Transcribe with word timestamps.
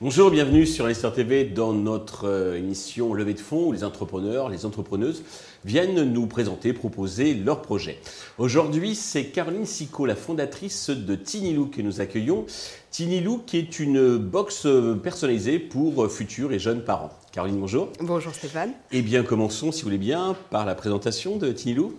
Bonjour, 0.00 0.30
bienvenue 0.30 0.66
sur 0.66 0.84
Investor 0.84 1.12
TV 1.12 1.44
dans 1.44 1.72
notre 1.72 2.28
euh, 2.28 2.58
émission 2.58 3.14
Levée 3.14 3.34
de 3.34 3.40
fonds 3.40 3.68
où 3.68 3.72
les 3.72 3.82
entrepreneurs, 3.82 4.48
les 4.48 4.64
entrepreneuses 4.66 5.24
viennent 5.64 6.02
nous 6.12 6.26
présenter, 6.26 6.72
proposer 6.72 7.34
leurs 7.34 7.62
projets. 7.62 7.98
Aujourd'hui, 8.38 8.94
c'est 8.94 9.26
Caroline 9.26 9.66
Sicot, 9.66 10.06
la 10.06 10.16
fondatrice 10.16 10.90
de 10.90 11.14
Tinilou 11.14 11.66
que 11.66 11.82
nous 11.82 12.00
accueillons. 12.00 12.46
Tinilou 12.90 13.42
qui 13.44 13.58
est 13.58 13.80
une 13.80 14.16
box 14.16 14.66
euh, 14.66 14.94
personnalisée 14.94 15.58
pour 15.58 16.04
euh, 16.04 16.08
futurs 16.08 16.52
et 16.52 16.58
jeunes 16.58 16.84
parents. 16.84 17.10
Caroline, 17.32 17.58
bonjour. 17.58 17.88
Bonjour 18.00 18.32
Stéphane. 18.32 18.72
Eh 18.92 19.02
bien, 19.02 19.24
commençons, 19.24 19.72
si 19.72 19.82
vous 19.82 19.88
voulez 19.88 19.98
bien, 19.98 20.36
par 20.50 20.64
la 20.64 20.76
présentation 20.76 21.36
de 21.36 21.50
Tinilou. 21.50 21.94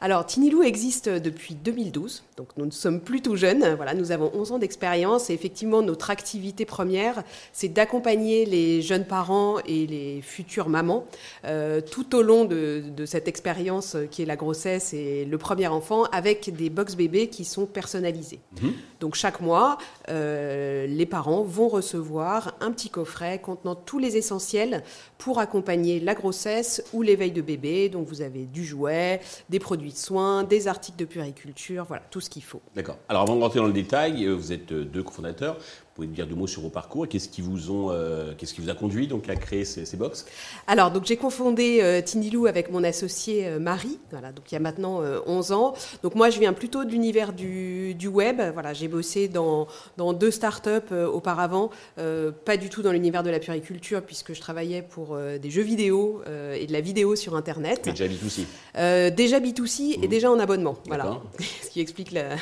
Alors, 0.00 0.24
Tinilou 0.24 0.62
existe 0.62 1.08
depuis 1.08 1.54
2012, 1.54 2.22
donc 2.36 2.48
nous 2.56 2.66
ne 2.66 2.70
sommes 2.70 3.00
plus 3.00 3.20
tout 3.20 3.36
jeunes. 3.36 3.74
Voilà, 3.74 3.94
nous 3.94 4.12
avons 4.12 4.30
11 4.34 4.52
ans 4.52 4.58
d'expérience 4.58 5.30
et 5.30 5.34
effectivement, 5.34 5.82
notre 5.82 6.10
activité 6.10 6.64
première, 6.64 7.24
c'est 7.52 7.68
d'accompagner 7.68 8.44
les 8.44 8.82
jeunes 8.82 9.04
parents 9.04 9.58
et 9.66 9.86
les 9.86 10.22
futures 10.22 10.68
mamans 10.68 11.06
euh, 11.44 11.80
tout 11.80 12.14
au 12.14 12.22
long 12.22 12.44
de, 12.44 12.97
cette 13.06 13.28
expérience 13.28 13.96
qui 14.10 14.22
est 14.22 14.26
la 14.26 14.36
grossesse 14.36 14.92
et 14.92 15.24
le 15.24 15.38
premier 15.38 15.68
enfant 15.68 16.04
avec 16.04 16.54
des 16.54 16.70
box 16.70 16.96
bébés 16.96 17.28
qui 17.28 17.44
sont 17.44 17.66
personnalisés. 17.66 18.40
Mhm. 18.60 18.72
Donc, 19.00 19.14
chaque 19.14 19.40
mois, 19.40 19.78
euh, 20.08 20.86
les 20.86 21.06
parents 21.06 21.42
vont 21.42 21.68
recevoir 21.68 22.56
un 22.60 22.72
petit 22.72 22.90
coffret 22.90 23.40
contenant 23.40 23.74
tous 23.74 23.98
les 23.98 24.16
essentiels 24.16 24.82
pour 25.18 25.38
accompagner 25.38 26.00
la 26.00 26.14
grossesse 26.14 26.82
ou 26.92 27.02
l'éveil 27.02 27.30
de 27.30 27.42
bébé. 27.42 27.88
Donc, 27.88 28.06
vous 28.06 28.22
avez 28.22 28.44
du 28.44 28.64
jouet, 28.64 29.20
des 29.48 29.58
produits 29.58 29.92
de 29.92 29.96
soins, 29.96 30.44
des 30.44 30.68
articles 30.68 30.98
de 30.98 31.04
puriculture, 31.04 31.84
voilà, 31.86 32.02
tout 32.10 32.20
ce 32.20 32.30
qu'il 32.30 32.42
faut. 32.42 32.60
D'accord. 32.74 32.98
Alors 33.08 33.22
avant 33.22 33.36
de 33.36 33.42
rentrer 33.42 33.60
dans 33.60 33.66
le 33.66 33.72
détail, 33.72 34.24
euh, 34.24 34.34
vous 34.34 34.52
êtes 34.52 34.72
euh, 34.72 34.84
deux 34.84 35.02
cofondateurs 35.02 35.58
pouvez 35.98 36.06
nous 36.06 36.14
dire 36.14 36.28
deux 36.28 36.36
mots 36.36 36.46
sur 36.46 36.62
vos 36.62 36.68
parcours 36.68 37.08
qu'est-ce 37.08 37.28
qui 37.28 37.42
vous 37.42 37.72
ont, 37.72 37.90
euh, 37.90 38.32
qu'est-ce 38.38 38.54
qui 38.54 38.60
vous 38.60 38.70
a 38.70 38.74
conduit 38.74 39.08
donc 39.08 39.28
à 39.28 39.34
créer 39.34 39.64
ces, 39.64 39.84
ces 39.84 39.96
box? 39.96 40.26
Alors 40.68 40.92
donc 40.92 41.04
j'ai 41.06 41.16
confondé 41.16 41.80
euh, 41.82 42.00
Tinilou 42.00 42.46
avec 42.46 42.70
mon 42.70 42.84
associé 42.84 43.48
euh, 43.48 43.58
Marie, 43.58 43.98
voilà 44.12 44.30
donc 44.30 44.44
il 44.52 44.54
y 44.54 44.56
a 44.56 44.60
maintenant 44.60 45.02
11 45.26 45.50
ans. 45.50 45.74
Donc 46.04 46.14
moi 46.14 46.30
je 46.30 46.38
viens 46.38 46.52
plutôt 46.52 46.84
de 46.84 46.90
l'univers 46.90 47.32
du, 47.32 47.94
du, 47.94 48.06
web, 48.06 48.40
voilà 48.52 48.74
j'ai 48.74 48.86
bossé 48.86 49.26
dans, 49.26 49.66
dans 49.96 50.12
deux 50.12 50.30
startups 50.30 50.94
auparavant, 51.12 51.70
pas 51.96 52.56
du 52.56 52.68
tout 52.68 52.82
dans 52.82 52.92
l'univers 52.92 53.24
de 53.24 53.30
la 53.30 53.40
puriculture 53.40 54.02
puisque 54.02 54.34
je 54.34 54.40
travaillais 54.40 54.82
pour 54.82 55.16
des 55.16 55.50
jeux 55.50 55.62
vidéo 55.62 56.22
et 56.54 56.66
de 56.66 56.72
la 56.72 56.80
vidéo 56.80 57.16
sur 57.16 57.34
internet. 57.34 57.82
Mais 57.86 57.92
déjà 57.92 58.06
B2C. 58.06 59.14
déjà 59.14 59.40
B2C 59.40 60.04
et 60.04 60.08
déjà 60.08 60.30
en 60.30 60.38
abonnement, 60.38 60.76
voilà, 60.86 61.20
ce 61.62 61.70
qui 61.70 61.80
explique 61.80 62.12
la, 62.12 62.36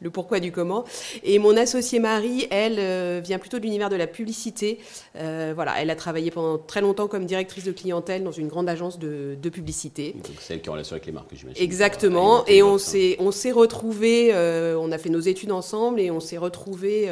le 0.00 0.10
pourquoi 0.10 0.40
du 0.40 0.52
comment. 0.52 0.84
Et 1.22 1.38
mon 1.38 1.56
associée 1.56 1.98
Marie, 1.98 2.46
elle, 2.50 2.78
euh, 2.78 3.20
vient 3.22 3.38
plutôt 3.38 3.58
de 3.58 3.62
l'univers 3.62 3.88
de 3.88 3.96
la 3.96 4.06
publicité. 4.06 4.78
Euh, 5.16 5.52
voilà, 5.54 5.74
elle 5.80 5.90
a 5.90 5.96
travaillé 5.96 6.30
pendant 6.30 6.58
très 6.58 6.80
longtemps 6.80 7.08
comme 7.08 7.26
directrice 7.26 7.64
de 7.64 7.72
clientèle 7.72 8.24
dans 8.24 8.32
une 8.32 8.48
grande 8.48 8.68
agence 8.68 8.98
de, 8.98 9.36
publicité. 9.48 10.14
Donc 10.14 10.36
celle 10.40 10.60
qui 10.60 10.66
est 10.66 10.68
en 10.68 10.72
relation 10.72 10.94
avec 10.94 11.06
les 11.06 11.12
marques, 11.12 11.30
j'imagine. 11.32 11.62
Exactement. 11.62 12.44
Et 12.46 12.62
on 12.62 12.76
s'est, 12.76 13.16
on 13.18 13.30
s'est 13.30 13.50
retrouvés, 13.50 14.28
euh, 14.34 14.76
on 14.78 14.92
a 14.92 14.98
fait 14.98 15.08
nos 15.08 15.20
études 15.20 15.52
ensemble 15.52 16.00
et 16.00 16.10
on 16.10 16.20
s'est 16.20 16.36
retrouvés 16.36 17.08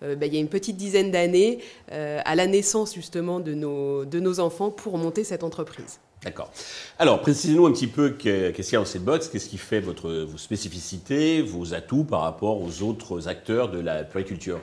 bah, 0.00 0.26
il 0.26 0.34
y 0.34 0.36
a 0.36 0.40
une 0.40 0.48
petite 0.48 0.76
dizaine 0.76 1.10
d'années 1.10 1.58
à 1.90 2.34
la 2.34 2.46
naissance 2.46 2.94
justement 2.94 3.40
de 3.40 3.52
nos, 3.52 4.04
de 4.04 4.20
nos 4.20 4.40
enfants 4.40 4.70
pour 4.70 4.96
monter 4.96 5.22
cette 5.22 5.44
entreprise. 5.44 6.00
D'accord. 6.26 6.50
Alors, 6.98 7.20
précisez-nous 7.20 7.66
un 7.66 7.72
petit 7.72 7.86
peu 7.86 8.10
qu'est-ce 8.10 8.52
qu'il 8.52 8.72
y 8.72 8.74
a 8.74 8.80
dans 8.80 8.84
cette 8.84 9.04
box, 9.04 9.28
qu'est-ce 9.28 9.48
qui 9.48 9.58
fait 9.58 9.78
votre, 9.78 10.10
vos 10.10 10.38
spécificités, 10.38 11.40
vos 11.40 11.72
atouts 11.72 12.02
par 12.02 12.22
rapport 12.22 12.60
aux 12.60 12.82
autres 12.82 13.28
acteurs 13.28 13.70
de 13.70 13.78
la 13.78 14.02
puriculture 14.02 14.58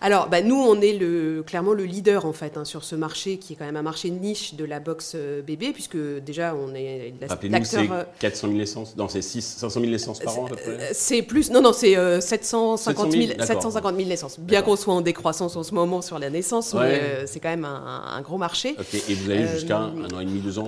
alors, 0.00 0.28
bah, 0.28 0.42
nous, 0.42 0.56
on 0.56 0.80
est 0.80 0.92
le, 0.92 1.42
clairement 1.46 1.72
le 1.72 1.84
leader 1.84 2.26
en 2.26 2.32
fait 2.32 2.56
hein, 2.56 2.64
sur 2.64 2.84
ce 2.84 2.94
marché 2.94 3.38
qui 3.38 3.52
est 3.52 3.56
quand 3.56 3.64
même 3.64 3.76
un 3.76 3.82
marché 3.82 4.10
de 4.10 4.18
niche 4.18 4.54
de 4.54 4.64
la 4.64 4.80
boxe 4.80 5.12
euh, 5.14 5.42
bébé, 5.42 5.72
puisque 5.72 5.96
déjà 5.96 6.54
on 6.54 6.74
est 6.74 7.14
l'acteur. 7.20 7.64
c'est 7.64 7.88
400 8.18 8.48
000 8.48 8.60
essences, 8.60 8.96
non, 8.96 9.08
c'est 9.08 9.22
500 9.22 9.80
000 9.80 9.92
essences 9.92 10.20
par 10.20 10.38
an 10.38 10.46
à 10.46 10.48
peu 10.50 10.56
près. 10.56 10.68
Euh, 10.68 10.90
c'est 10.92 11.22
plus, 11.22 11.50
non, 11.50 11.60
non, 11.60 11.72
c'est 11.72 11.94
750 12.20 13.12
000, 13.12 13.24
750 13.40 13.96
000 13.96 14.08
naissances. 14.08 14.38
Bien 14.38 14.62
qu'on 14.62 14.76
soit 14.76 14.94
en 14.94 15.00
décroissance 15.00 15.56
en 15.56 15.62
ce 15.62 15.74
moment 15.74 16.02
sur 16.02 16.18
la 16.18 16.30
naissance, 16.30 16.74
mais 16.74 16.80
euh, 16.80 17.26
c'est 17.26 17.40
quand 17.40 17.50
même 17.50 17.64
un, 17.64 18.20
gros 18.22 18.38
marché. 18.38 18.76
Et 19.08 19.14
vous 19.14 19.30
allez 19.30 19.46
jusqu'à 19.48 19.78
un, 19.78 20.04
an 20.14 20.20
et 20.20 20.24
demi, 20.24 20.40
deux 20.40 20.58
ans 20.58 20.66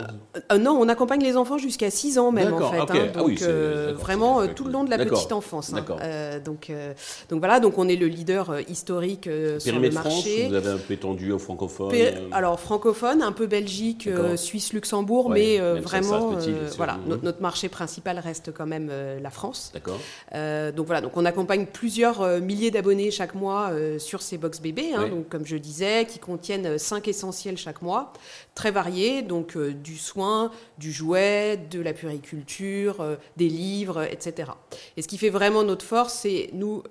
Non, 0.59 0.79
on 0.81 0.89
accompagne 0.89 1.23
les 1.23 1.37
enfants 1.37 1.59
jusqu'à 1.59 1.91
6 1.91 2.19
ans 2.19 2.33
même 2.33 2.53
en 2.53 2.71
fait. 2.71 2.79
Hein, 2.79 2.87
ah 3.15 3.19
donc 3.19 3.41
vraiment 3.99 4.47
tout 4.49 4.65
le 4.65 4.73
long 4.73 4.85
de 4.85 4.91
la 4.91 4.99
petite 4.99 5.33
enfance. 5.33 5.73
Hein. 5.73 6.41
donc, 6.45 6.71
donc 7.31 7.39
voilà, 7.39 7.61
donc 7.61 7.79
on 7.79 7.89
est 7.89 7.97
le 7.97 8.07
leader 8.07 8.61
historique 8.69 9.16
sur 9.25 9.79
le 9.79 9.91
marché. 9.91 10.49
vous 10.49 10.55
avez 10.55 10.71
un 10.71 10.79
peu 10.79 10.95
étendu 10.95 11.33
au 11.33 11.39
francophone 11.39 11.93
euh 11.95 12.29
Alors 12.33 12.61
francophone, 12.61 13.23
un 13.23 13.33
peu 13.33 13.47
Belgique, 13.47 14.07
euh, 14.07 14.37
Suisse, 14.37 14.73
Luxembourg, 14.73 15.31
mais 15.31 15.61
euh, 15.61 15.81
vraiment, 15.81 16.35
voilà, 16.77 16.99
notre, 17.07 17.41
marché 17.41 17.69
principal 17.69 18.19
reste 18.19 18.53
quand 18.53 18.67
même 18.67 18.91
la 19.23 19.31
France. 19.31 19.73
D'accord. 19.75 19.99
donc 20.73 20.87
voilà, 20.87 21.01
donc 21.01 21.17
on 21.17 21.25
accompagne 21.25 21.67
plusieurs 21.67 22.41
milliers 22.41 22.71
d'abonnés 22.71 23.11
chaque 23.11 23.35
mois 23.35 23.71
sur 23.99 24.23
ces 24.23 24.39
box 24.39 24.61
bébés, 24.61 24.93
hein, 24.95 25.09
donc 25.09 25.29
comme 25.29 25.47
je 25.47 25.57
disais, 25.57 26.07
qui 26.07 26.19
contiennent 26.19 26.79
cinq 26.79 27.09
essentiels 27.09 27.57
chaque 27.57 27.83
mois, 27.83 28.13
très 28.55 28.71
variés, 28.71 29.23
donc 29.23 29.57
du 29.59 29.97
soin, 29.97 30.51
du 30.79 30.93
jouet, 30.93 31.59
de 31.71 31.81
la 31.81 31.93
puriculture, 31.93 33.05
des 33.37 33.49
livres, 33.49 34.03
etc. 34.11 34.51
Et 34.97 35.03
ce 35.03 35.09
qui 35.09 35.19
fait 35.19 35.31
vraiment 35.31 35.63
notre 35.63 35.85
force, 35.85 36.15
c'est 36.15 36.51
nous, 36.53 36.83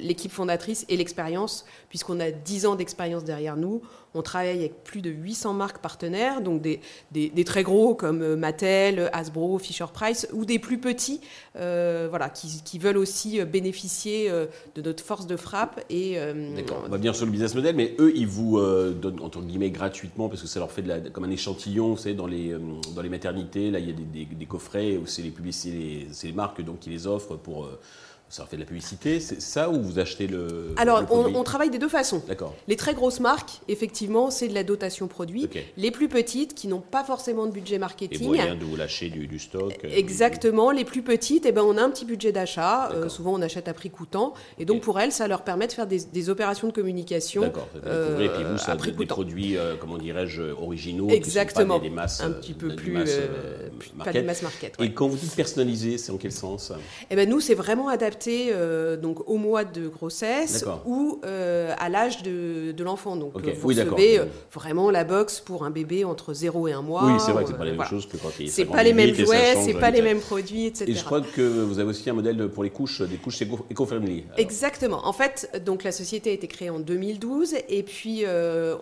l'équipe 0.00 0.32
fondatrice 0.32 0.84
et 0.88 0.96
l'expérience 0.96 1.39
puisqu'on 1.88 2.20
a 2.20 2.30
10 2.30 2.66
ans 2.66 2.74
d'expérience 2.76 3.24
derrière 3.24 3.56
nous. 3.56 3.82
On 4.14 4.22
travaille 4.22 4.58
avec 4.58 4.82
plus 4.82 5.02
de 5.02 5.10
800 5.10 5.54
marques 5.54 5.78
partenaires, 5.78 6.40
donc 6.40 6.62
des, 6.62 7.44
très 7.44 7.62
gros 7.62 7.94
comme 7.94 8.22
euh, 8.22 8.36
Mattel, 8.36 9.08
Hasbro, 9.12 9.58
Fisher-Price, 9.58 10.28
ou 10.32 10.44
des 10.44 10.58
plus 10.58 10.78
petits 10.78 11.20
euh, 11.56 12.08
voilà, 12.10 12.28
qui, 12.28 12.78
veulent 12.78 12.96
aussi 12.96 13.40
euh, 13.40 13.44
bénéficier 13.44 14.30
de 14.74 14.82
notre 14.82 15.04
force 15.04 15.26
de 15.26 15.36
frappe. 15.36 15.80
Et, 15.90 16.16
D'accord, 16.56 16.82
on 16.86 16.88
va 16.88 16.96
venir 16.96 17.14
sur 17.14 17.26
le 17.26 17.32
business 17.32 17.54
model, 17.54 17.76
mais 17.76 17.94
eux, 17.98 18.12
ils 18.16 18.26
vous 18.26 18.60
donnent, 18.60 19.20
entre 19.20 19.40
guillemets, 19.40 19.70
gratuitement, 19.70 20.28
parce 20.28 20.42
que 20.42 20.48
ça 20.48 20.58
leur 20.58 20.70
fait 20.70 20.84
comme 21.12 21.24
un 21.24 21.30
échantillon, 21.30 21.90
vous 21.90 21.96
savez, 21.96 22.14
dans 22.14 22.26
les, 22.26 22.56
dans 22.94 23.02
les 23.02 23.08
maternités, 23.08 23.70
là, 23.70 23.78
il 23.78 23.86
y 23.86 23.90
a 23.90 23.94
des, 23.94 24.24
des 24.24 24.46
coffrets 24.46 24.96
où 24.96 25.06
c'est 25.06 25.22
les 25.22 25.30
publicités, 25.30 26.08
c'est 26.10 26.26
les 26.26 26.32
marques 26.32 26.62
donc, 26.62 26.80
qui 26.80 26.90
les 26.90 27.06
offrent 27.06 27.36
pour 27.36 27.68
ça 28.30 28.46
fait 28.46 28.56
de 28.56 28.62
la 28.62 28.66
publicité, 28.66 29.18
c'est 29.18 29.42
ça 29.42 29.68
ou 29.70 29.82
vous 29.82 29.98
achetez 29.98 30.28
le. 30.28 30.72
Alors, 30.76 31.04
on, 31.10 31.42
travaille 31.42 31.70
des 31.70 31.80
deux 31.80 31.88
façons. 31.88 32.22
D'accord. 32.28 32.54
Les 32.68 32.76
très 32.76 32.94
grosses 32.94 33.18
marques, 33.18 33.60
effectivement, 33.66 34.30
c'est 34.30 34.46
de 34.46 34.54
la 34.54 34.62
dotation 34.62 35.08
produit. 35.08 35.48
Les 35.76 35.90
plus 35.90 36.08
petites, 36.08 36.54
qui 36.54 36.68
n'ont 36.68 36.80
pas 36.80 37.02
forcément 37.02 37.46
de 37.46 37.50
budget 37.50 37.78
marketing. 37.78 38.22
Et 38.22 38.26
moyen 38.26 38.54
de 38.54 38.64
vous 38.64 38.76
lâcher 38.76 39.08
du, 39.08 39.38
stock. 39.40 39.76
Euh, 39.84 39.88
Exactement. 39.96 40.70
Les 40.70 40.84
plus 40.84 41.02
petites, 41.02 41.44
eh 41.44 41.50
ben, 41.50 41.62
on 41.62 41.76
a 41.76 41.82
un 41.82 41.90
petit 41.90 42.04
budget 42.04 42.30
d'achat. 42.30 42.90
Euh, 42.92 43.08
souvent, 43.08 43.34
on 43.34 43.42
achète 43.42 43.66
à 43.66 43.74
prix 43.74 43.90
coûtant. 43.90 44.34
Et 44.58 44.64
donc, 44.64 44.82
pour 44.82 45.00
elles, 45.00 45.12
ça 45.12 45.26
leur 45.26 45.42
permet 45.42 45.66
de 45.66 45.72
faire 45.72 45.88
des, 45.88 46.30
opérations 46.30 46.68
de 46.68 46.72
communication. 46.72 47.42
D'accord. 47.42 47.68
Euh, 47.84 48.20
et 48.20 48.28
puis 48.28 48.44
vous, 48.44 48.58
ça 48.58 48.76
des, 48.76 48.92
des 48.92 49.06
produits, 49.06 49.56
comment 49.80 49.98
dirais-je, 49.98 50.42
originaux. 50.42 51.08
Exactement. 51.08 51.80
Qui 51.80 51.86
sont 51.86 51.88
pas 51.88 51.88
des, 51.88 51.94
masses, 51.94 52.20
un 52.20 52.30
petit 52.30 52.54
peu 52.54 52.76
plus. 52.76 52.94
pas 54.04 54.12
des 54.12 54.22
masses 54.22 54.42
market. 54.42 54.74
Et 54.78 54.92
quand 54.92 55.08
vous 55.08 55.16
dites 55.16 55.34
personnalisé, 55.34 55.98
c'est 55.98 56.12
en 56.12 56.16
quel 56.16 56.30
sens? 56.30 56.72
Eh 57.10 57.16
ben, 57.16 57.28
nous, 57.28 57.40
c'est 57.40 57.54
vraiment 57.54 57.88
adapté 57.88 58.19
euh, 58.28 58.96
donc 58.96 59.28
au 59.28 59.36
mois 59.36 59.64
de 59.64 59.88
grossesse 59.88 60.64
ou 60.84 61.20
euh, 61.24 61.72
à 61.78 61.88
l'âge 61.88 62.22
de, 62.22 62.74
l'enfant. 62.82 63.16
Donc 63.16 63.32
euh, 63.36 63.52
vous 63.58 63.68
recevez 63.68 64.20
vraiment 64.52 64.90
la 64.90 65.04
box 65.04 65.40
pour 65.40 65.64
un 65.64 65.70
bébé 65.70 66.04
entre 66.04 66.32
0 66.32 66.68
et 66.68 66.72
1 66.72 66.82
mois. 66.82 67.04
Oui, 67.04 67.12
c'est 67.18 67.32
vrai 67.32 67.44
que 67.44 67.50
c'est 67.50 67.56
pas 67.58 67.64
les 67.64 67.72
mêmes 67.72 67.86
choses 67.86 68.06
que 68.06 68.16
quand 68.16 68.30
il 68.38 68.50
C'est 68.50 68.64
pas 68.64 68.82
les 68.82 68.92
mêmes 68.92 69.14
jouets, 69.14 69.56
c'est 69.62 69.74
pas 69.74 69.90
les 69.90 70.02
mêmes 70.02 70.20
produits, 70.20 70.66
etc. 70.66 70.90
Et 70.90 70.94
je 70.94 71.04
crois 71.04 71.20
que 71.20 71.42
vous 71.42 71.78
avez 71.78 71.88
aussi 71.88 72.08
un 72.10 72.14
modèle 72.14 72.48
pour 72.48 72.64
les 72.64 72.70
couches, 72.70 73.02
des 73.02 73.16
couches 73.16 73.42
éco-friendly. 73.42 74.24
Exactement. 74.36 75.06
En 75.06 75.12
fait, 75.12 75.62
donc 75.64 75.84
la 75.84 75.92
société 75.92 76.30
a 76.30 76.32
été 76.32 76.46
créée 76.46 76.70
en 76.70 76.80
2012 76.80 77.54
et 77.68 77.82
puis 77.82 78.24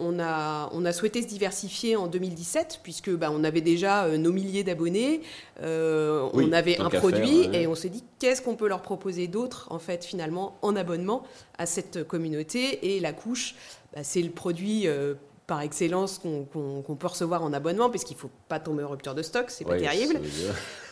on, 0.01 0.19
a, 0.21 0.71
on 0.73 0.85
a 0.85 0.93
souhaité 0.93 1.23
se 1.23 1.27
diversifier 1.27 1.97
en 1.97 2.07
2017 2.07 2.81
puisque 2.83 3.11
bah, 3.11 3.31
on 3.33 3.45
avait 3.45 3.61
déjà 3.61 4.09
nos 4.17 4.33
milliers 4.33 4.65
d'abonnés, 4.65 5.23
on 5.63 6.53
avait 6.53 6.79
un 6.79 6.91
produit 6.91 7.49
et 7.53 7.67
on 7.67 7.75
s'est 7.75 7.89
dit 7.89 8.05
qu'est-ce 8.19 8.43
qu'on 8.43 8.57
peut 8.57 8.69
leur 8.69 8.83
proposer 8.83 9.27
d'autres, 9.27 9.67
en 9.71 9.79
fait, 9.79 10.05
finalement, 10.05 10.57
en 10.63 10.77
abonnement 10.77 11.23
à 11.59 11.67
cette 11.67 12.05
communauté. 12.07 12.95
Et 12.95 13.01
la 13.01 13.13
couche, 13.13 13.55
bah, 13.95 14.03
c'est 14.03 14.23
le 14.23 14.31
produit 14.31 14.87
euh, 14.87 15.15
par 15.49 15.63
excellence 15.63 16.19
qu'on 16.19 16.95
peut 16.95 17.07
recevoir 17.07 17.43
en 17.43 17.55
abonnement, 17.55 17.89
parce 17.89 18.05
qu'il 18.05 18.15
ne 18.17 18.21
faut 18.21 18.31
pas 18.49 18.61
tomber 18.61 18.85
en 18.85 18.89
rupture 18.89 19.15
de 19.15 19.23
stock, 19.23 19.47
c'est 19.49 19.65
pas 19.65 19.79
terrible. 19.79 20.21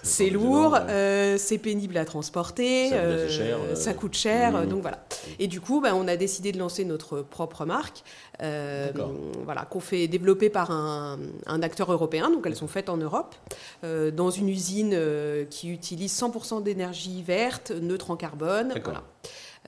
C'est 0.03 0.31
lourd, 0.31 0.79
euh, 0.89 1.37
c'est 1.37 1.59
pénible 1.59 1.97
à 1.99 2.05
transporter, 2.07 2.91
ça 3.75 3.93
coûte 3.93 4.15
cher, 4.15 4.53
mmh. 4.53 4.67
donc 4.67 4.81
voilà. 4.81 5.05
Et 5.39 5.47
du 5.47 5.61
coup, 5.61 5.83
bah, 5.83 5.91
on 5.95 6.09
a 6.09 6.17
décidé 6.17 6.53
de 6.53 6.59
lancer 6.59 6.87
notre 6.87 7.21
propre 7.21 7.67
marque, 7.67 8.03
voilà, 8.41 9.67
qu'on 9.69 9.81
fait 9.81 10.09
développer 10.09 10.49
par 10.49 10.71
un, 10.71 11.19
un, 11.45 11.63
acteur 11.63 11.93
européen, 11.93 12.31
donc 12.31 12.47
elles 12.47 12.57
sont 12.57 12.67
faites 12.67 12.89
en 12.89 12.97
Europe, 12.97 13.35
dans 13.83 14.31
une 14.31 14.49
usine 14.49 14.99
qui 15.51 15.71
utilise 15.71 16.19
100% 16.19 16.63
d'énergie 16.63 17.23
verte, 17.23 17.73
neutre 17.73 18.11
en 18.11 18.17
carbone. 18.17 18.73
Voilà. 18.83 19.03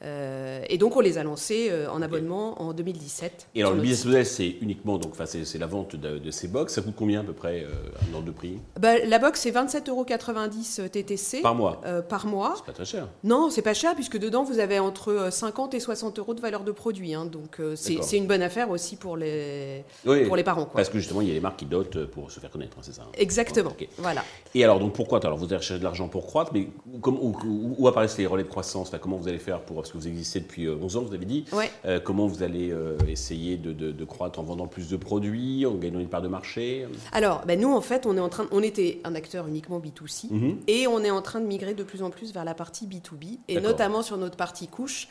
Euh, 0.03 0.61
et 0.69 0.79
donc 0.79 0.97
on 0.97 1.01
les 1.01 1.19
a 1.19 1.25
lancés 1.25 1.69
euh, 1.71 1.91
en 1.91 2.03
abonnement 2.03 2.61
en 2.63 2.73
2017. 2.73 3.49
Et 3.55 3.61
alors 3.61 3.75
le 3.75 3.81
business 3.81 4.05
model 4.05 4.27
c'est 4.27 4.57
uniquement 4.61 4.99
donc 4.99 5.15
c'est 5.25 5.59
la 5.59 5.67
vente 5.67 5.97
de, 5.97 6.31
ces 6.31 6.49
box. 6.49 6.75
Ça 6.75 6.83
coûte 6.83 6.95
combien 6.97 7.21
à 7.21 7.25
peu 7.25 7.33
près 7.33 7.63
euh, 7.63 7.69
un 8.11 8.15
ordre 8.15 8.27
de 8.27 8.31
prix? 8.31 8.59
Bah, 8.79 8.99
La 9.05 9.19
box 9.19 9.41
c'est 9.41 9.51
27,90 9.51 9.91
euros 9.91 10.89
TTC 10.89 11.41
par 11.43 11.55
mois. 11.55 11.81
par 12.09 12.27
mois. 12.27 12.55
C'est 12.57 12.67
pas 12.67 12.73
très 12.73 12.85
cher. 12.85 13.09
Non, 13.25 13.51
c'est 13.51 13.63
pas 13.63 13.75
cher 13.75 13.95
puisque 13.95 14.19
dedans 14.19 14.45
vous 14.45 14.59
avez 14.59 14.79
entre 14.79 15.29
50 15.31 15.75
et 15.75 15.81
60 15.81 16.19
euros 16.19 16.35
de 16.35 16.41
valeur 16.41 16.65
de 16.65 16.73
produit. 16.73 17.15
Hein. 17.15 17.27
donc 17.27 17.61
c'est 17.77 18.17
une 18.17 18.27
bonne 18.27 18.43
affaire 18.43 18.71
aussi 18.71 18.97
pour 18.97 19.17
les 19.17 19.85
pour 20.27 20.37
les 20.37 20.45
parents. 20.45 20.65
Quoi. 20.65 20.77
Parce 20.77 20.89
que 20.89 20.99
justement 20.99 21.21
il 21.21 21.29
y 21.29 21.31
a 21.31 21.35
les 21.35 21.41
marques 21.41 21.59
qui 21.59 21.67
dotent 21.67 22.07
pour 22.07 22.31
se 22.31 22.41
faire 22.41 22.51
connaître, 22.51 22.77
hein, 22.79 22.83
c'est 22.83 22.95
ça. 22.95 23.03
Hein? 23.03 23.13
Exactement. 23.17 23.73
Voilà. 23.99 24.25
Et 24.59 24.65
alors 24.65 24.81
donc 24.81 24.93
pourquoi 24.93 25.25
alors 25.25 25.39
vous 25.39 25.45
allez 25.45 25.63
chercher 25.63 25.79
de 25.79 25.85
l'argent 25.85 26.09
pour 26.09 26.27
croître, 26.27 26.51
mais 26.53 26.69
où, 27.05 27.33
où, 27.79 27.87
apparaissent 27.87 28.19
les 28.19 28.27
relais 28.27 28.43
de 28.43 28.49
croissance 28.49 28.91
Comment 29.01 29.17
vous 29.17 29.29
allez 29.29 29.39
faire 29.39 29.61
pour 29.61 29.77
parce 29.77 29.93
que 29.93 29.97
vous 29.97 30.09
existez 30.09 30.41
depuis 30.41 30.69
11 30.69 30.97
euh, 30.97 30.99
ans, 30.99 31.03
vous 31.05 31.15
avez 31.15 31.27
dit. 31.27 31.45
Euh, 31.85 32.01
comment 32.01 32.27
vous 32.27 32.43
allez 32.43 32.73
euh, 32.73 32.99
essayer 33.07 33.57
de, 33.57 34.05
croître 34.05 34.41
en 34.41 34.43
vendant 34.43 34.67
plus 34.67 34.89
de 34.89 34.97
produits, 34.97 35.65
en 35.65 35.75
gagnant 35.75 36.01
une 36.01 36.09
part 36.09 36.23
de 36.23 36.29
marché? 36.29 36.89
Alors, 37.13 37.43
ben 37.47 37.61
nous, 37.61 37.73
en 37.73 37.81
fait, 37.81 38.05
on, 38.05 38.17
est 38.17 38.21
en 38.21 38.29
train, 38.29 38.49
on 38.51 38.61
était 38.61 39.01
un 39.05 39.15
acteur 39.15 39.47
uniquement 39.47 39.79
B2C 39.79 40.33
mhm. 40.33 40.59
et 40.67 40.89
on 40.89 41.05
est 41.05 41.11
en 41.13 41.23
train 41.23 41.39
de 41.39 41.47
migrer 41.47 41.75
de 41.75 41.85
plus 41.85 42.03
en 42.03 42.11
plus 42.11 42.33
vers 42.33 42.45
la 42.45 42.55
partie 42.55 42.87
B2B 42.87 43.39
et 43.47 43.61
notamment 43.61 44.03
sur 44.03 44.17
notre 44.17 44.37
partie 44.37 44.67
couche 44.67 45.07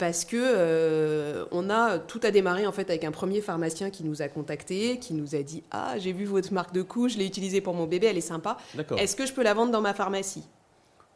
parce 0.00 0.24
que 0.24 1.46
on 1.52 1.70
a 1.70 1.98
tout 1.98 2.20
a 2.24 2.32
démarré 2.32 2.66
en 2.66 2.72
fait 2.72 2.90
avec 2.90 3.04
un 3.04 3.12
premier 3.12 3.40
pharmacien 3.42 3.90
qui 3.90 4.02
nous 4.02 4.22
a 4.22 4.28
contacté, 4.28 4.98
qui 4.98 5.14
nous 5.14 5.36
a 5.36 5.42
dit 5.42 5.62
Ah, 5.70 5.98
j'ai 5.98 6.12
vu 6.12 6.24
votre 6.24 6.52
marque 6.52 6.74
de 6.74 6.82
couche, 6.82 7.12
je 7.12 7.18
l'ai 7.18 7.26
utilisée 7.26 7.60
pour 7.60 7.74
mon 7.74 7.86
bébé, 7.86 8.08
elle 8.08 8.18
est 8.18 8.20
sympa. 8.20 8.56
Est-ce 8.98 9.16
que 9.16 9.26
je 9.26 9.32
peux 9.32 9.42
la 9.42 9.54
vendre 9.54 9.72
dans 9.72 9.80
ma 9.80 9.94
pharmacie? 9.94 10.44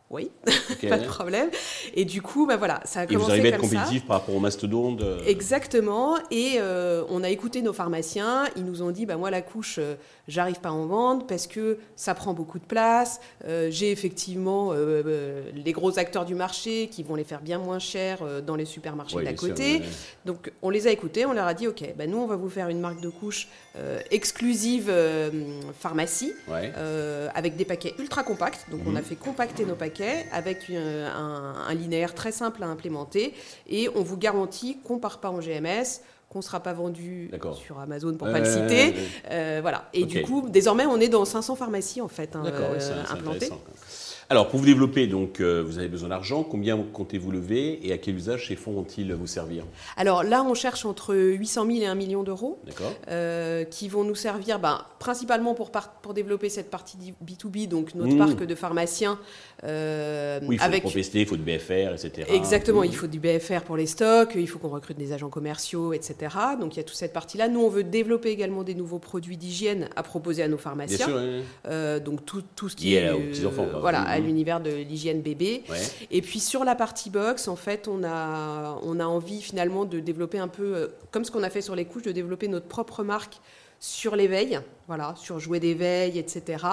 Oui, 0.09 0.31
pas 0.89 0.99
de 0.99 1.07
problème. 1.07 1.51
Et 1.95 2.05
du 2.05 2.23
coup, 2.23 2.47
bah 2.47 2.57
voilà, 2.57 2.81
ça 2.85 3.01
a 3.01 3.07
commencé 3.07 3.25
Et 3.25 3.25
vous 3.25 3.31
arrivez 3.33 3.53
à 3.53 3.57
être 3.57 3.61
compétitif 3.61 4.07
par 4.07 4.21
rapport 4.21 4.37
au 4.37 4.39
mastodonte 4.39 5.03
Exactement. 5.27 6.17
Et 6.31 6.57
euh, 6.59 7.03
on 7.09 7.25
a 7.25 7.29
écouté 7.29 7.61
nos 7.61 7.73
pharmaciens. 7.73 8.45
Ils 8.57 8.65
nous 8.65 8.83
ont 8.83 8.93
dit, 8.93 9.05
bah 9.05 9.17
moi 9.17 9.33
la 9.33 9.43
couche, 9.43 9.79
euh, 9.79 9.97
j'arrive 10.29 10.61
pas 10.61 10.69
à 10.69 10.73
en 10.73 10.87
vendre 10.87 11.27
parce 11.27 11.49
que 11.49 11.79
ça 11.97 12.15
prend 12.15 12.35
beaucoup 12.35 12.61
de 12.61 12.65
place. 12.65 13.21
Euh, 13.47 13.69
j'ai 13.71 13.91
effectivement 13.91 14.73
les 14.73 15.73
gros 15.73 15.99
acteurs 15.99 16.25
du 16.25 16.37
marché 16.37 16.89
qui 16.89 17.03
vont 17.03 17.17
les 17.17 17.25
faire 17.25 17.41
bien 17.41 17.59
moins 17.59 17.81
cher 17.81 18.19
dans 18.47 18.55
les 18.55 18.65
supermarchés 18.65 19.23
d'à 19.25 19.33
côté. 19.33 19.83
Donc 20.25 20.53
on 20.63 20.71
les 20.71 20.87
a 20.87 20.93
écoutés. 20.93 21.27
On 21.27 21.33
leur 21.33 21.47
a 21.47 21.55
dit, 21.55 21.67
ok, 21.67 21.83
bah 21.97 22.07
nous 22.07 22.19
on 22.19 22.27
va 22.27 22.37
vous 22.37 22.49
faire 22.49 22.69
une 22.69 22.81
marque 22.81 23.01
de 23.01 23.09
couche 23.09 23.49
exclusive 24.11 24.93
pharmacie 25.79 26.33
avec 27.35 27.57
des 27.57 27.65
paquets 27.65 27.95
ultra 27.99 28.23
compacts. 28.23 28.67
Donc 28.71 28.83
on 28.87 28.95
a 28.95 29.01
mhm. 29.01 29.05
fait 29.05 29.17
compacter 29.17 29.65
nos 29.65 29.75
paquets 29.75 29.96
avec 30.33 30.71
euh, 30.71 31.09
un, 31.09 31.75
linéaire 31.75 32.15
très 32.15 32.33
simple 32.33 32.63
à 32.63 32.67
implémenter 32.67 33.35
et 33.69 33.89
on 33.95 34.03
vous 34.03 34.17
garantit 34.17 34.79
qu'on 34.85 34.97
ne 34.97 35.01
part 35.01 35.19
pas 35.21 35.31
en 35.31 35.39
GMS 35.39 36.01
qu'on 36.29 36.41
ne 36.41 36.45
sera 36.45 36.61
pas 36.61 36.73
vendu 36.73 37.31
sur 37.55 37.79
Amazon 37.79 38.15
pour 38.17 38.27
ne 38.27 38.33
pas 38.33 38.41
le 38.41 38.45
citer. 38.45 38.95
Euh, 39.31 39.61
voilà. 39.63 39.89
Et 39.93 40.05
du 40.05 40.23
coup, 40.23 40.49
désormais, 40.49 40.85
on 40.85 40.99
est 40.99 41.09
dans 41.09 41.25
500 41.25 41.55
pharmacies 41.55 42.01
en 42.01 42.09
fait 42.09 42.35
hein, 42.35 42.43
euh, 42.45 43.05
implantées. 43.11 43.51
Alors, 44.29 44.49
pour 44.49 44.59
vous 44.59 44.67
développer, 44.67 45.07
donc, 45.07 45.41
euh, 45.41 45.63
vous 45.65 45.79
avez 45.79 45.87
besoin 45.87 46.09
d'argent. 46.09 46.43
Combien 46.43 46.77
comptez-vous 46.93 47.31
lever 47.31 47.87
et 47.87 47.93
à 47.93 47.99
quel 47.99 48.17
usage 48.17 48.49
ces 48.49 48.57
fonds 48.57 48.73
vont-ils 48.73 49.15
vous 49.15 49.29
servir? 49.29 49.65
Alors 49.97 50.25
là, 50.25 50.43
on 50.43 50.55
cherche 50.55 50.85
entre 50.85 51.15
800 51.15 51.67
000 51.67 51.79
et 51.79 51.87
1 51.87 51.95
million 51.95 52.25
d'euros 52.25 52.59
euh, 53.09 53.63
qui 53.65 53.89
vont 53.89 54.03
nous 54.03 54.17
servir 54.17 54.59
ben, 54.59 54.85
principalement 54.99 55.55
pour, 55.55 55.71
pour 56.03 56.13
développer 56.13 56.49
cette 56.49 56.71
partie 56.71 56.97
B2B, 57.25 57.69
donc 57.69 57.95
notre 57.95 58.15
mmh. 58.15 58.19
parc 58.19 58.45
de 58.45 58.55
pharmaciens. 58.57 59.21
Euh, 59.63 60.41
oui, 60.43 60.57
il 60.57 60.59
faut 60.59 60.65
avec... 60.65 60.83
il 61.15 61.27
faut 61.27 61.37
du 61.37 61.45
BFR, 61.45 61.95
etc. 61.95 62.29
Exactement, 62.29 62.81
mmh. 62.81 62.87
il 62.87 62.97
faut 62.97 63.07
du 63.07 63.21
BFR 63.21 63.61
pour 63.65 63.77
les 63.77 63.87
stocks, 63.87 64.33
il 64.35 64.49
faut 64.49 64.59
qu'on 64.59 64.71
recrute 64.71 64.99
des 64.99 65.13
agents 65.13 65.31
commerciaux, 65.31 65.93
etc. 65.93 66.35
Donc 66.59 66.75
il 66.75 66.79
y 66.79 66.81
a 66.81 66.85
toute 66.85 66.97
cette 66.97 67.13
partie-là. 67.13 67.47
Nous, 67.47 67.61
on 67.61 67.69
veut 67.69 67.85
développer 67.85 68.31
également 68.31 68.65
des 68.65 68.75
nouveaux 68.75 68.99
produits 68.99 69.37
d'hygiène 69.37 69.89
à 69.95 70.03
proposer 70.03 70.43
à 70.43 70.49
nos 70.49 70.59
pharmaciens. 70.59 71.07
Bien 71.07 71.43
sûr, 71.65 72.01
donc 72.01 72.27
tout, 72.27 72.43
tout 72.57 72.69
ce 72.69 72.75
qui, 72.75 72.95
est... 72.95 73.09
aux 73.13 73.47
enfants. 73.47 73.67
Voilà, 73.81 74.16
à 74.17 74.21
l'univers 74.21 74.61
de 74.61 74.71
l'hygiène 74.71 75.23
bébé. 75.23 75.63
Et 76.11 76.23
puis 76.23 76.41
sur 76.41 76.65
la 76.65 76.75
partie 76.75 77.11
box, 77.11 77.49
en 77.49 77.57
fait, 77.57 77.89
on 77.89 78.05
a, 78.05 78.79
on 78.83 79.01
a 79.01 79.07
envie 79.07 79.43
finalement 79.43 79.85
de 79.85 80.01
développer 80.01 80.39
un 80.39 80.49
peu, 80.49 80.75
euh, 80.75 80.89
comme 81.11 81.25
ce 81.25 81.31
qu'on 81.31 81.43
a 81.43 81.51
fait 81.51 81.63
sur 81.63 81.77
les 81.77 81.85
couches, 81.85 82.03
de 82.03 82.13
développer 82.13 82.49
notre 82.49 82.67
propre 82.67 83.03
marque 83.03 83.41
sur 83.81 84.17
l'éveil, 84.17 84.61
voilà, 84.89 85.15
sur 85.17 85.39
jouets 85.39 85.61
d'éveil, 85.61 86.19
etc., 86.19 86.65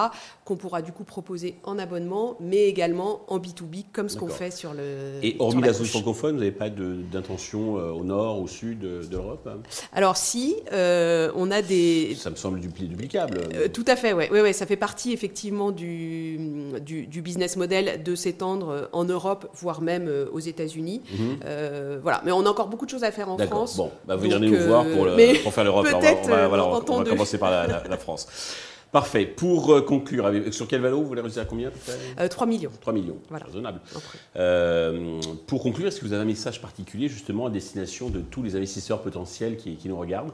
qu'on 0.45 0.55
pourra 0.55 0.81
du 0.81 0.91
coup 0.91 1.03
proposer 1.03 1.55
en 1.63 1.79
abonnement, 1.79 2.37
mais 2.39 2.65
également 2.65 3.21
en 3.27 3.39
B2B, 3.39 3.85
comme 3.91 4.09
ce 4.09 4.17
qu'on 4.17 4.27
fait 4.27 4.51
sur 4.51 4.73
le. 4.73 5.19
Et 5.23 5.35
hormis 5.39 5.63
la, 5.63 5.73
zone 5.73 5.87
francophone, 5.87 6.35
vous 6.35 6.39
n'avez 6.39 6.51
pas 6.51 6.69
d'intention 6.69 7.77
euh, 7.77 7.91
au 7.91 8.03
nord, 8.03 8.39
au 8.39 8.47
sud 8.47 8.79
de, 8.79 9.07
l'Europe 9.11 9.47
hein? 9.47 9.59
Alors 9.93 10.17
si, 10.17 10.55
euh, 10.71 11.31
on 11.35 11.49
a 11.51 11.61
des. 11.61 12.15
Ça 12.15 12.29
me 12.29 12.35
semble 12.35 12.59
duplicable. 12.59 13.41
Euh, 13.53 13.67
tout 13.67 13.85
à 13.87 13.95
fait, 13.95 14.13
oui. 14.13 14.25
Ouais, 14.31 14.41
ouais, 14.41 14.53
ça 14.53 14.65
fait 14.65 14.75
partie 14.75 15.11
effectivement 15.11 15.71
du, 15.71 16.39
du, 16.81 17.21
business 17.21 17.55
model 17.55 18.03
de 18.03 18.15
s'étendre 18.15 18.89
en 18.91 19.05
Europe, 19.05 19.49
voire 19.53 19.81
même 19.81 20.11
aux 20.31 20.39
États-Unis. 20.39 21.01
Mhm. 21.11 21.99
voilà, 22.01 22.21
mais 22.25 22.31
on 22.31 22.45
a 22.45 22.49
encore 22.49 22.67
beaucoup 22.67 22.85
de 22.85 22.91
choses 22.91 23.03
à 23.03 23.11
faire 23.11 23.29
en 23.29 23.37
France. 23.37 23.77
Bon, 23.77 23.91
bah, 24.05 24.15
vous 24.15 24.29
venez 24.29 24.49
nous 24.49 24.67
voir 24.67 24.85
pour, 24.85 25.07
pour 25.43 25.53
faire 25.53 25.63
l'Europe. 25.63 25.85
Peut-être. 25.85 26.29
On, 26.92 26.92
va, 26.99 27.09
commencer 27.09 27.37
par 27.37 27.67
la 27.67 27.97
France. 27.97 28.27
Parfait. 28.93 29.25
Pour 29.25 29.73
euh, 29.73 29.81
conclure, 29.81 30.31
sur 30.51 30.67
quel 30.67 30.79
valo 30.79 31.01
vous 31.01 31.07
voulez 31.07 31.21
réussir 31.21 31.41
à 31.41 31.45
combien 31.45 31.71
3 31.71 32.45
euh, 32.45 32.47
millions. 32.47 32.69
3 32.79 32.93
millions, 32.93 33.17
voilà. 33.27 33.47
raisonnable. 33.47 33.81
Euh, 34.35 35.19
pour 35.47 35.63
conclure, 35.63 35.87
est-ce 35.87 35.99
que 35.99 36.05
vous 36.05 36.13
avez 36.13 36.21
un 36.21 36.25
message 36.25 36.61
particulier 36.61 37.07
justement 37.07 37.47
à 37.47 37.49
destination 37.49 38.09
de 38.09 38.19
tous 38.19 38.43
les 38.43 38.55
investisseurs 38.55 39.01
potentiels 39.01 39.57
qui, 39.57 39.79
nous 39.85 39.97
regardent? 39.97 40.31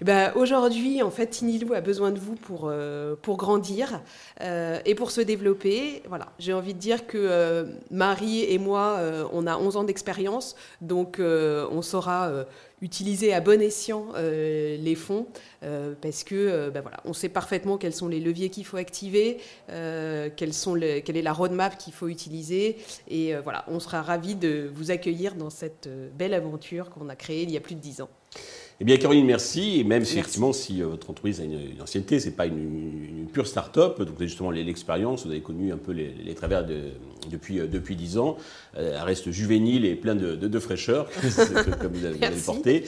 Eh 0.00 0.04
ben, 0.06 0.32
Aujourd'hui, 0.36 1.02
en 1.02 1.10
fait, 1.10 1.26
Tinilou 1.26 1.74
a 1.74 1.82
besoin 1.82 2.12
de 2.12 2.18
vous 2.18 2.34
pour, 2.34 2.72
pour 3.20 3.36
grandir 3.36 4.00
et 4.40 4.94
pour 4.94 5.10
se 5.10 5.20
développer. 5.20 6.02
Voilà. 6.08 6.28
J'ai 6.38 6.54
envie 6.54 6.72
de 6.72 6.78
dire 6.78 7.06
que 7.06 7.66
Marie 7.90 8.44
et 8.44 8.58
moi, 8.58 8.98
on 9.34 9.46
a 9.46 9.58
11 9.58 9.76
ans 9.76 9.84
d'expérience, 9.84 10.56
donc 10.80 11.20
on 11.20 11.82
saura 11.82 12.46
utiliser 12.82 13.32
à 13.32 13.40
bon 13.40 13.60
escient 13.62 14.08
euh, 14.16 14.76
les 14.76 14.94
fonds 14.94 15.26
euh, 15.62 15.94
parce 16.00 16.24
que 16.24 16.34
euh, 16.34 16.70
bah 16.70 16.82
on 17.04 17.14
sait 17.14 17.28
parfaitement 17.28 17.78
quels 17.78 17.94
sont 17.94 18.08
les 18.08 18.20
leviers 18.20 18.50
qu'il 18.50 18.66
faut 18.66 18.76
activer, 18.76 19.38
quelle 19.68 20.52
est 20.56 21.22
la 21.22 21.32
roadmap 21.32 21.78
qu'il 21.78 21.92
faut 21.92 22.08
utiliser 22.08 22.76
et 23.08 23.34
voilà, 23.36 23.64
on 23.68 23.80
sera 23.80 24.02
ravis 24.02 24.34
de 24.34 24.70
vous 24.74 24.90
accueillir 24.90 25.34
dans 25.34 25.50
cette 25.50 25.88
belle 26.16 26.34
aventure 26.34 26.90
qu'on 26.90 27.08
a 27.08 27.16
créée 27.16 27.42
il 27.42 27.50
y 27.50 27.56
a 27.56 27.60
plus 27.60 27.74
de 27.74 27.80
dix 27.80 28.00
ans. 28.00 28.10
Eh 28.78 28.84
bien, 28.84 28.98
Caroline, 28.98 29.24
merci. 29.24 29.80
Et 29.80 29.84
même 29.84 30.04
si, 30.04 30.18
effectivement, 30.18 30.52
si 30.52 30.82
euh, 30.82 30.86
votre 30.86 31.08
entreprise 31.08 31.40
a 31.40 31.44
une, 31.44 31.80
ancienneté, 31.80 32.20
ce 32.20 32.26
n'est 32.26 32.32
pas 32.32 32.44
une, 32.44 33.26
pure 33.32 33.46
start-up, 33.46 33.98
donc 33.98 34.08
vous 34.08 34.16
avez 34.16 34.28
justement 34.28 34.50
l'expérience, 34.50 35.24
vous 35.24 35.30
avez 35.30 35.40
connu 35.40 35.72
un 35.72 35.78
peu 35.78 35.92
les, 35.92 36.34
travers 36.34 36.64
depuis, 37.30 37.58
euh, 37.58 37.66
depuis 37.66 37.96
10 37.96 38.18
ans. 38.18 38.36
Euh, 38.76 38.96
elle 38.96 39.02
reste 39.02 39.30
juvénile 39.30 39.86
et 39.86 39.94
plein 39.94 40.14
de, 40.14 40.58
fraîcheur, 40.58 41.08
comme 41.80 41.92
vous 41.92 42.04
l'avez 42.04 42.36
porté. 42.44 42.84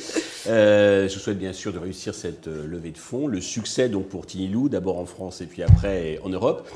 je 0.46 1.12
vous 1.12 1.20
souhaite 1.20 1.38
bien 1.38 1.52
sûr 1.52 1.72
de 1.72 1.78
réussir 1.78 2.14
cette 2.14 2.46
levée 2.46 2.90
de 2.90 2.98
fonds. 2.98 3.26
Le 3.26 3.40
succès 3.40 3.88
donc 3.88 4.08
pour 4.08 4.26
Tinilou, 4.26 4.68
d'abord 4.68 4.98
en 4.98 5.06
France 5.06 5.40
et 5.40 5.46
puis 5.46 5.62
après 5.62 6.18
en 6.22 6.28
Europe. 6.28 6.68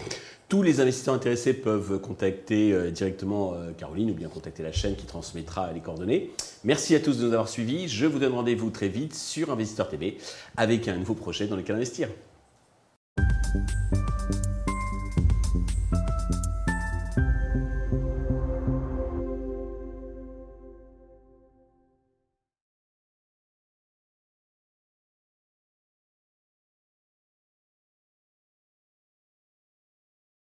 Tous 0.49 0.63
les 0.63 0.81
investisseurs 0.81 1.15
intéressés 1.15 1.55
peuvent 1.55 1.99
contacter 2.01 2.73
euh, 2.73 2.91
directement 2.91 3.55
euh, 3.55 3.73
Caroline 3.73 4.11
ou 4.11 4.15
bien 4.15 4.29
contacter 4.29 4.63
la 4.63 4.73
chaîne 4.73 4.97
qui 4.97 5.07
transmettra 5.07 5.73
les 5.73 5.81
coordonnées. 5.81 6.31
Merci 6.65 6.95
à 6.95 7.01
tous 7.01 7.19
de 7.19 7.27
nous 7.27 7.33
avoir 7.33 7.49
suivis. 7.49 7.89
Je 7.89 8.07
vous 8.07 8.19
donne 8.19 8.35
rendez-vous 8.35 8.71
très 8.71 8.89
vite 8.89 9.15
sur 9.15 9.51
Investisseur 9.51 9.89
TV 9.89 10.19
avec 10.57 10.89
un 10.89 10.97
nouveau 10.97 11.15
projet 11.15 11.47
dans 11.47 11.57
lequel 11.57 11.77
investir. 11.77 12.09